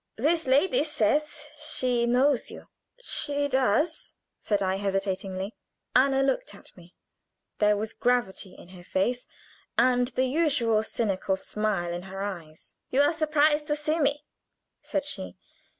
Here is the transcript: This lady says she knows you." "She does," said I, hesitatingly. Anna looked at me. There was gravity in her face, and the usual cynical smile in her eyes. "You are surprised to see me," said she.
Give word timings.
This 0.15 0.47
lady 0.47 0.83
says 0.83 1.45
she 1.59 2.07
knows 2.07 2.49
you." 2.49 2.67
"She 3.03 3.47
does," 3.47 4.13
said 4.39 4.63
I, 4.63 4.77
hesitatingly. 4.77 5.53
Anna 5.95 6.23
looked 6.23 6.55
at 6.55 6.75
me. 6.75 6.95
There 7.59 7.77
was 7.77 7.93
gravity 7.93 8.55
in 8.55 8.69
her 8.69 8.83
face, 8.83 9.27
and 9.77 10.07
the 10.07 10.25
usual 10.25 10.81
cynical 10.81 11.35
smile 11.35 11.93
in 11.93 12.01
her 12.09 12.23
eyes. 12.23 12.73
"You 12.89 13.01
are 13.01 13.13
surprised 13.13 13.67
to 13.67 13.75
see 13.75 13.99
me," 13.99 14.25
said 14.81 15.03
she. 15.05 15.37